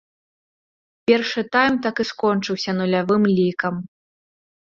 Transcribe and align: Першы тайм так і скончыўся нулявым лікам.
Першы 1.09 1.41
тайм 1.55 1.73
так 1.85 1.95
і 2.03 2.05
скончыўся 2.11 2.71
нулявым 2.79 3.23
лікам. 3.39 3.75